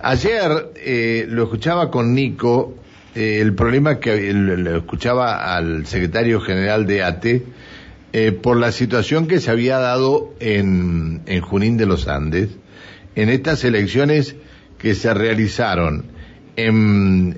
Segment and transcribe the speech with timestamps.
[0.00, 2.74] Ayer eh, lo escuchaba con Nico,
[3.16, 7.42] eh, el problema que lo escuchaba al secretario general de ATE
[8.12, 12.50] eh, por la situación que se había dado en, en Junín de los Andes,
[13.16, 14.36] en estas elecciones
[14.78, 16.04] que se realizaron
[16.54, 17.36] en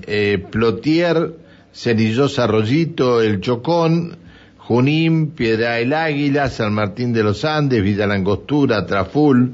[0.51, 1.33] Plotier,
[1.73, 4.17] Cenillosa Arroyito, El Chocón,
[4.57, 9.53] Junín, Piedra del Águila, San Martín de los Andes, Villa Langostura, Traful,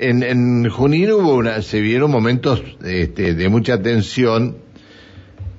[0.00, 4.56] en, en Junín hubo una, se vieron momentos este, de mucha tensión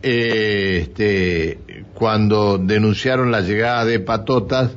[0.02, 1.60] eh, este,
[1.94, 4.72] cuando denunciaron la llegada de patotas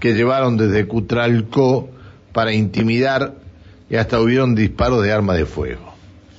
[0.00, 1.90] que llevaron desde Cutralcó
[2.32, 3.34] para intimidar
[3.90, 5.94] y hasta hubieron disparos de arma de fuego.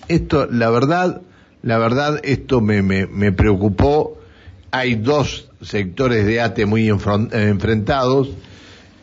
[0.08, 1.22] Esto, la verdad,
[1.62, 4.20] la verdad, esto me, me, me preocupó.
[4.72, 8.30] Hay dos sectores de ATE muy enfrentados.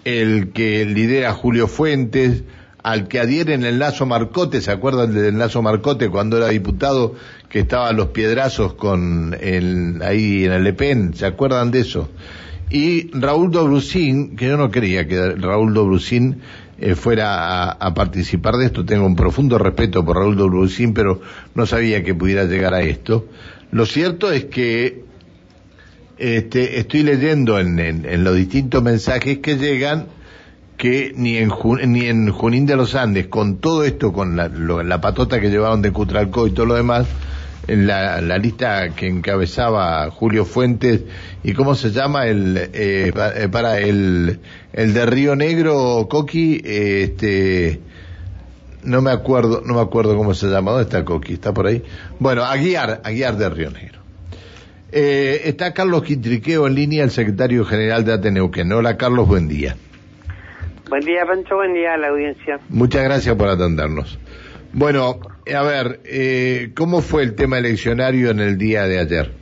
[0.05, 2.43] El que lidera Julio Fuentes,
[2.83, 7.15] al que adhieren el Lazo Marcote, ¿se acuerdan del Lazo Marcote cuando era diputado
[7.49, 11.15] que estaba a los piedrazos con el, ahí en el Le Pen?
[11.15, 12.09] ¿Se acuerdan de eso?
[12.71, 16.41] Y Raúl Dobrusín, que yo no quería que Raúl Dobrusín
[16.79, 21.21] eh, fuera a, participar de esto, tengo un profundo respeto por Raúl Dobrusín, pero
[21.55, 23.27] no sabía que pudiera llegar a esto.
[23.71, 25.05] Lo cierto es que
[26.19, 30.07] este, estoy leyendo en, en los distintos mensajes que llegan,
[30.83, 31.53] que ni en,
[31.93, 35.81] ni en Junín de los Andes, con todo esto, con la, la patota que llevaban
[35.81, 37.07] de Cutralcó y todo lo demás,
[37.69, 41.03] la, la, lista que encabezaba Julio Fuentes
[41.45, 44.41] y cómo se llama el eh, eh para el
[44.73, 47.79] el de Río Negro Coqui este
[48.83, 51.85] no me acuerdo no me acuerdo cómo se llama dónde está Coqui está por ahí
[52.19, 54.01] bueno Aguiar Aguiar de Río Negro.
[54.91, 58.73] Eh, está Carlos Quintriqueo en línea el secretario general de Ateneuquén.
[58.73, 59.77] Hola Carlos buen día
[60.93, 61.57] Buen día, Pancho.
[61.57, 62.61] Buen día a la audiencia.
[62.69, 64.21] Muchas gracias por atendernos.
[64.75, 65.21] Bueno,
[65.51, 69.33] a ver, eh, ¿cómo fue el tema eleccionario en el día de ayer?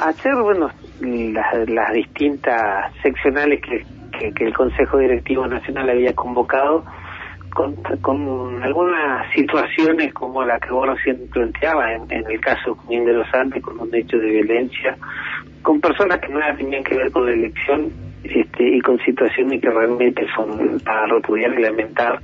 [0.00, 0.70] Ayer, bueno,
[1.02, 6.86] las, distintas seccionales que, el Consejo Directivo Nacional había convocado,
[7.50, 13.62] con, algunas situaciones como la que vos recién planteaba en, el caso de los Andes,
[13.62, 14.96] con un hecho de violencia,
[15.60, 19.70] con personas que nada tenían que ver con la elección este, y con situaciones que
[19.70, 22.20] realmente son para repudiar y lamentar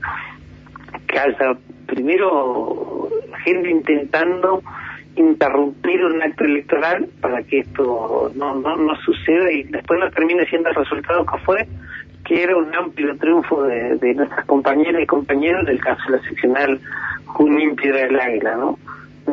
[1.07, 1.57] que haya
[1.87, 3.09] primero
[3.45, 4.63] gente intentando
[5.17, 10.47] interrumpir un acto electoral para que esto no, no, no suceda y después no termine
[10.47, 11.67] siendo el resultado que fue,
[12.25, 16.23] que era un amplio triunfo de, de nuestras compañeras y compañeros del caso de la
[16.23, 16.81] seccional
[17.27, 18.79] Junín Piedra del Águila, ¿no?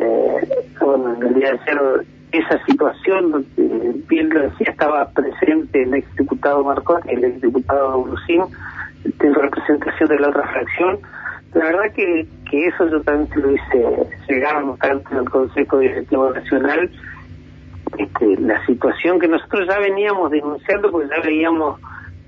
[0.00, 0.48] Eh,
[0.80, 1.80] bueno, en de ayer
[2.32, 8.42] esa situación donde bien lo decía estaba presente el exdiputado Marcón el exdiputado Brusín
[9.04, 10.98] en representación de la otra fracción.
[11.54, 13.86] La verdad que, que eso yo también lo hice
[14.28, 16.90] llegar tanto al Consejo Directivo Nacional.
[17.96, 21.80] Este, la situación que nosotros ya veníamos denunciando porque ya veíamos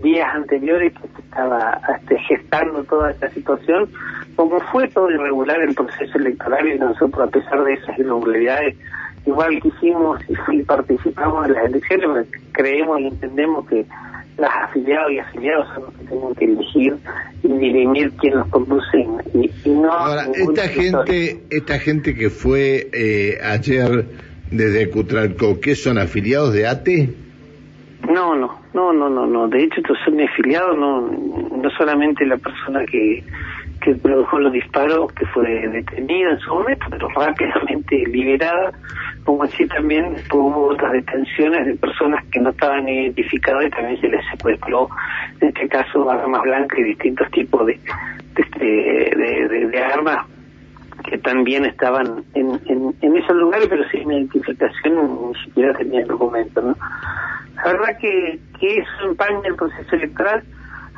[0.03, 3.91] días anteriores que se estaba este, gestando toda esta situación
[4.37, 8.75] como fue todo irregular el proceso electoral y nosotros a pesar de esas irregularidades
[9.31, 10.21] igual que hicimos
[10.53, 13.87] y participamos en las elecciones, porque creemos y entendemos que
[14.41, 16.97] las afiliados y afiliados son los que tienen que elegir
[17.43, 23.39] y dirimir quién los conduce y, no ahora esta gente esta gente que fue eh,
[23.43, 24.07] ayer
[24.51, 27.11] desde Cutralco ¿qué son afiliados de ATE?
[28.09, 29.49] no no no no no no.
[29.49, 33.23] De hecho estos son afiliados no no solamente la persona que
[33.83, 38.73] que produjo los disparos que fue detenida en su momento pero rápidamente liberada
[39.31, 44.09] como así también hubo otras detenciones de personas que no estaban identificadas y también se
[44.09, 44.89] les secuestró,
[45.41, 47.79] en este caso, armas blancas y distintos tipos de,
[48.59, 50.27] de, de, armas
[51.09, 56.65] que también estaban en, en, esos lugares, pero sin identificación ni siquiera tenían documentos.
[56.65, 56.77] ¿no?
[57.65, 60.43] La verdad que, que eso empaña el proceso electoral.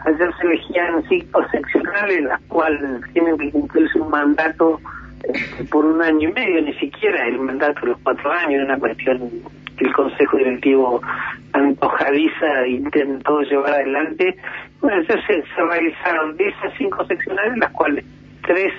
[0.06, 4.80] Ayer se elegían cinco seccionales, las cuales tienen que cumplirse un mandato
[5.70, 9.30] por un año y medio, ni siquiera el mandato de los cuatro años, una cuestión
[9.76, 11.00] que el Consejo Directivo
[11.52, 14.36] antojadiza intentó llevar adelante.
[14.80, 18.04] Bueno, entonces se, realizaron de esas cinco seccionales, las cuales
[18.46, 18.72] tres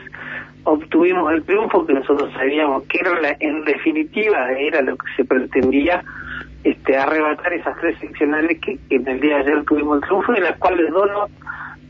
[0.66, 5.26] obtuvimos el triunfo que nosotros sabíamos que era la, en definitiva era lo que se
[5.26, 6.02] pretendía
[6.64, 10.40] este arrebatar esas tres seccionales que, en el día de ayer tuvimos el triunfo y
[10.40, 11.28] las cuales dos no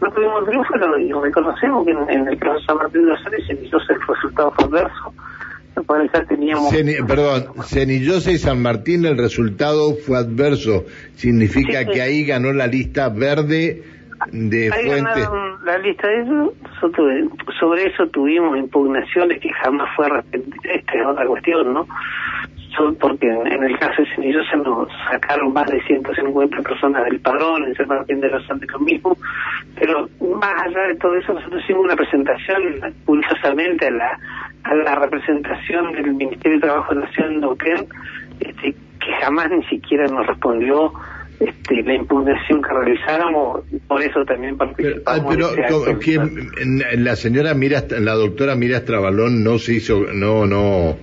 [0.03, 3.49] no tuvimos triunfo y reconocemos que en, el caso de San Martín de los Andes
[3.49, 5.13] el resultado fue adverso.
[6.27, 6.73] Teníamos...
[7.07, 10.85] perdón, Cenillosa y San Martín el resultado fue adverso.
[11.15, 13.83] Significa que ahí ganó la lista verde
[14.31, 15.29] de ahí Fuentes.
[15.29, 17.29] la la lista de nosotros eh,
[17.59, 20.07] sobre eso tuvimos impugnaciones que jamás fue
[20.63, 21.87] Esta es otra cuestión, ¿no?
[22.99, 27.75] Porque en, el caso de se nos sacaron más de 150 personas del padrón, en
[27.75, 29.15] San Martín de los Andes lo mismo,
[29.79, 30.09] pero
[30.39, 32.63] más allá de todo eso, nosotros hicimos una presentación,
[33.05, 34.19] curiosamente, a la,
[34.63, 37.87] a la representación del Ministerio de Trabajo de la Nación de
[38.39, 40.93] este, que jamás ni siquiera nos respondió
[41.39, 45.35] este, la impugnación que realizáramos, por eso también participamos.
[45.35, 45.97] Pero, pero
[46.97, 50.95] la señora Mira, la doctora Mira Trabalón no se hizo, no, no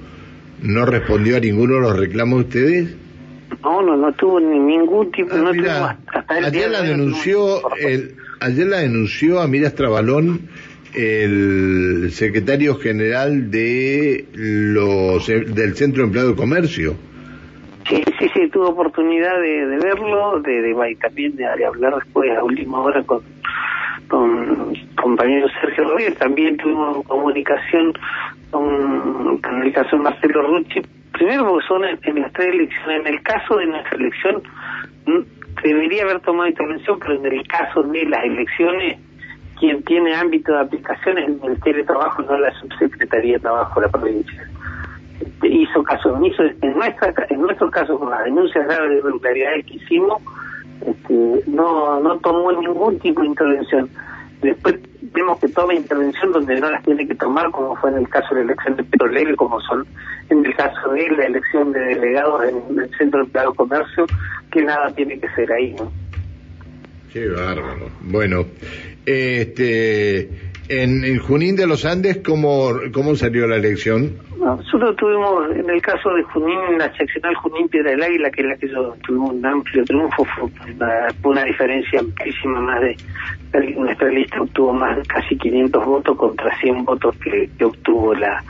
[0.62, 2.97] ¿No respondió a ninguno de los reclamos de ustedes?
[3.62, 5.51] No, no, no tuvo ningún tipo, ah, no
[6.47, 10.49] ayer la denunció, el, ayer la denunció a Miras Trabalón
[10.95, 16.95] el secretario general de los del Centro de Empleado de Comercio.
[17.89, 22.81] Sí, sí, sí, tuve oportunidad de, verlo, de, de, también de, hablar después a última
[22.81, 23.21] hora con,
[24.09, 27.93] con compañero Sergio Rodríguez, también tuvimos comunicación
[28.50, 30.81] con, en el caso de Marcelo Rucci,
[31.12, 34.43] primero porque son en, las tres elecciones, en el caso de nuestra elección
[35.62, 38.99] debería haber tomado intervención, pero en el caso de las elecciones
[39.58, 43.81] quien tiene ámbito de aplicación es el Ministerio de Trabajo, no la Subsecretaría de Trabajo
[43.81, 44.49] de la provincia.
[45.20, 49.67] Este, hizo caso omiso en nuestra en nuestro caso con las denuncias graves de irregularidades
[49.67, 50.23] que hicimos
[50.87, 53.91] este, no no tomó ningún tipo de intervención.
[54.41, 54.76] Después
[55.12, 58.35] vemos que toma intervención donde no las tiene que tomar, como fue en el caso
[58.35, 59.87] de la elección de Petrolero, como son
[60.29, 64.07] en el caso de la elección de delegados en el Centro de Empleado Comercio,
[64.51, 65.91] que nada tiene que ser ahí, ¿no?
[67.12, 67.91] Qué bárbaro.
[68.03, 68.47] Bueno,
[69.05, 74.19] este, en, Junín de los Andes, ¿cómo, ¿cómo salió la elección?
[74.39, 78.41] nosotros tuvimos, en el caso de Junín, en la seccional Junín Piedra del Águila, que
[78.41, 80.49] es la que yo tuvimos un amplio triunfo, fue
[81.25, 82.97] una, diferencia amplísima, más de,
[83.77, 88.43] nuestra lista obtuvo más de casi 500 votos contra 100 votos que, obtuvo la,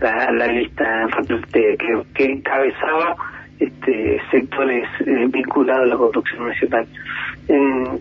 [0.00, 1.06] la, lista
[1.52, 1.76] que,
[2.14, 3.14] que encabezaba
[3.58, 6.86] este, sectores eh, vinculados a la construcción nacional.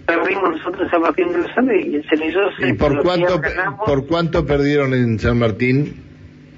[0.06, 2.68] perdimos nosotros en San Martín de los Andes y en Cenillosa.
[2.68, 3.42] ¿Y por cuánto,
[3.86, 6.04] por cuánto perdieron en San Martín?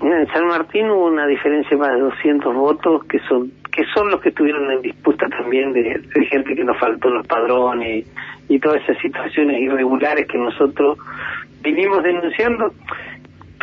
[0.01, 4.19] En San Martín hubo una diferencia más de 200 votos que son que son los
[4.21, 6.01] que estuvieron en disputa también de,
[6.31, 8.07] gente que nos faltó los padrones
[8.49, 10.97] y, todas esas situaciones irregulares que nosotros
[11.61, 12.73] vinimos denunciando,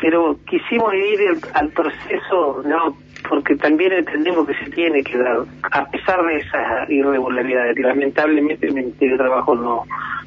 [0.00, 1.19] pero quisimos ir
[1.54, 2.96] al proceso no
[3.29, 8.75] porque también entendemos que se tiene que dar, a pesar de esas irregularidades, lamentablemente el
[8.75, 9.85] Ministerio de Trabajo no,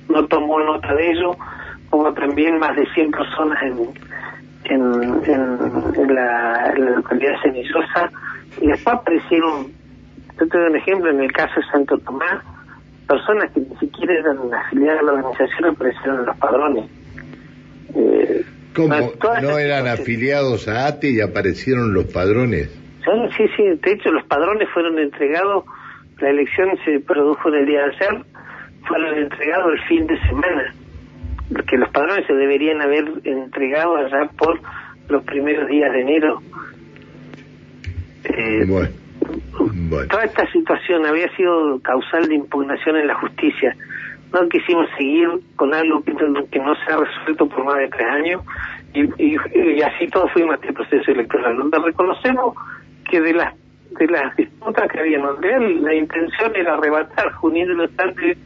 [0.10, 1.36] no tomó nota de ello,
[1.90, 8.12] como también más de 100 personas en, en, la, localidad de Cenillosa,
[8.62, 9.68] y después aparecieron,
[10.40, 12.44] yo te doy un ejemplo, en el caso de Santo Tomás,
[13.08, 16.90] personas que ni siquiera eran afiliadas a la organización aparecieron en los padrones.
[17.96, 18.46] Eh,
[18.76, 18.96] ¿Cómo?
[19.42, 22.70] ¿No eran afiliados a ATE y aparecieron los padrones?
[23.38, 25.64] Sí, sí, de hecho los padrones fueron entregados,
[26.20, 28.26] la elección se produjo en el día de ayer,
[28.88, 30.74] fueron entregados el fin de semana,
[31.54, 34.60] porque los padrones se deberían haber entregado allá por
[35.08, 36.42] los primeros días de enero.
[38.26, 38.90] Eh, bueno,
[40.10, 43.76] Toda esta situación había sido causal de impugnación en la justicia.
[44.34, 48.08] No quisimos seguir con algo que, que no se ha resuelto por más de tres
[48.08, 48.42] años
[48.94, 52.56] y, y, así todo fuimos a este proceso electoral, donde reconocemos
[53.10, 53.54] que de las
[54.00, 58.38] de las disputas que había en real la intención era arrebatar Junín de los Andes,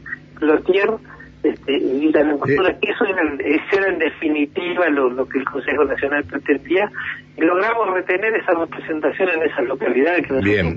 [1.42, 5.44] este, y la agricultura, que eso era, eso era en definitiva lo, lo, que el
[5.44, 6.90] Consejo Nacional pretendía,
[7.36, 10.76] y logramos retener esa representación en esas localidades que nos Bien.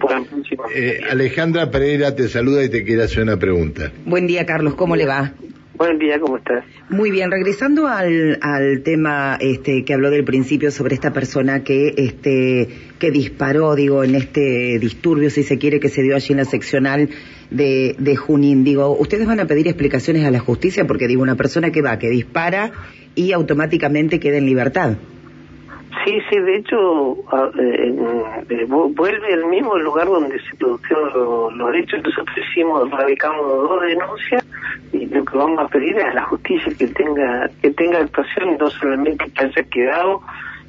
[0.73, 3.91] Eh, Alejandra Pereira te saluda y te quiere hacer una pregunta.
[4.05, 5.33] Buen día, Carlos, ¿cómo le va?
[5.77, 6.63] Buen día, ¿cómo estás?
[6.89, 11.93] Muy bien, regresando al, al tema este, que habló del principio sobre esta persona que,
[11.97, 16.37] este, que disparó, digo, en este disturbio, si se quiere, que se dio allí en
[16.37, 17.09] la seccional
[17.51, 18.63] de, de Junín.
[18.63, 20.87] Digo, ¿ustedes van a pedir explicaciones a la justicia?
[20.87, 22.71] Porque digo, una persona que va, que dispara
[23.13, 24.95] y automáticamente queda en libertad.
[26.05, 27.15] Sí, sí, de hecho
[27.59, 27.95] eh,
[28.47, 32.03] eh, vuelve al mismo lugar donde se produjeron los hechos.
[32.03, 34.45] Nosotros hicimos, radicamos dos denuncias
[34.93, 38.55] y lo que vamos a pedir es a la justicia que tenga que tenga actuación
[38.59, 40.21] no solamente que haya quedado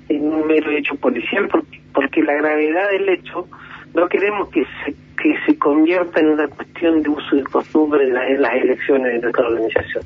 [0.09, 3.47] en un mero hecho policial, porque, porque la gravedad del hecho
[3.95, 8.43] no queremos que se que se convierta en una cuestión de uso y costumbre en,
[8.43, 10.05] las elecciones de nuestra organización.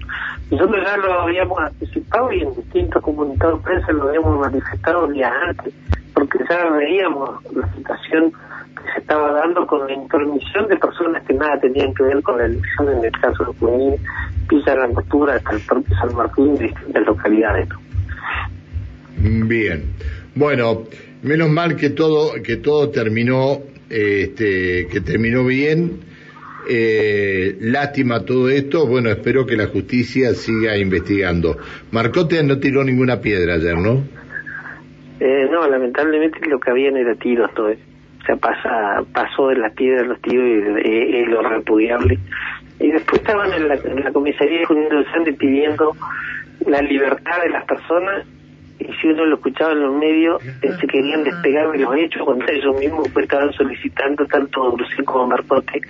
[0.50, 5.32] Nosotros ya lo habíamos anticipado y en distintos comunicados de prensa lo habíamos manifestado días
[5.48, 5.74] antes,
[6.14, 11.34] porque ya veíamos la situación que se estaba dando con la intermisión de personas que
[11.34, 13.96] nada tenían que ver con la elección en el caso de Junín,
[14.48, 17.68] Villa la Angostura hasta el propio San Martín de distintas localidades.
[19.16, 19.84] Bien.
[20.34, 20.84] Bueno,
[21.22, 23.58] menos mal que todo que todo terminó
[23.90, 26.00] este que terminó bien.
[26.68, 28.86] Eh, lástima todo esto.
[28.86, 31.58] Bueno, espero que la justicia siga investigando.
[31.90, 34.04] Marcote no tiró ninguna piedra ayer, ¿no?
[35.20, 37.70] Eh, no, lamentablemente lo que habían era tiros todo.
[37.70, 40.46] O sea, pasa, pasó de las piedras los tiros
[40.84, 42.18] y es lo repudiable.
[42.78, 45.94] Y después estaban en la, en la comisaría de Junín del pidiendo
[46.66, 48.26] la libertad de las personas
[48.80, 52.22] y si uno lo escuchaba en los medios, eh, se querían despegar de los hechos
[52.24, 55.80] cuando ellos mismos pues, estaban solicitando, tanto Bruce como Marcote,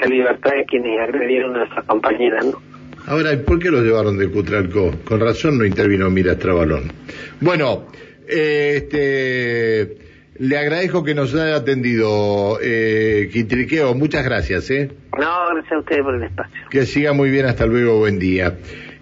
[0.00, 2.60] la libertad de quienes agredieron a nuestras compañeras, ¿no?
[3.06, 4.92] Ahora, ¿por qué lo llevaron de Cutralco?
[5.04, 6.92] Con razón no intervino Mira Trabalón.
[7.40, 7.86] Bueno,
[8.28, 9.96] eh, este,
[10.38, 13.94] le agradezco que nos haya atendido, eh, Quintriqueo.
[13.94, 14.90] Muchas gracias, ¿eh?
[15.18, 16.60] No, gracias a ustedes por el espacio.
[16.70, 18.58] Que siga muy bien, hasta luego, buen día.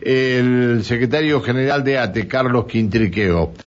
[0.09, 3.53] El secretario general de ATE, Carlos Quintriqueo.